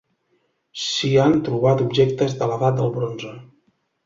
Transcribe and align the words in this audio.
S'hi 0.83 1.11
han 1.23 1.37
trobat 1.49 1.83
objectes 1.85 2.35
de 2.41 2.49
l'edat 2.53 2.81
del 2.81 2.91
Bronze. 2.97 3.37